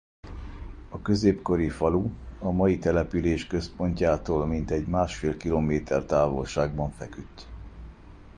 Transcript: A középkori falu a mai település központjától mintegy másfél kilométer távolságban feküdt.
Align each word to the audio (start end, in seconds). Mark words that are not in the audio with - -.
A 0.89 1.01
középkori 1.01 1.69
falu 1.69 2.09
a 2.39 2.51
mai 2.51 2.77
település 2.77 3.47
központjától 3.47 4.45
mintegy 4.45 4.87
másfél 4.87 5.37
kilométer 5.37 6.03
távolságban 6.03 6.89
feküdt. 6.91 7.47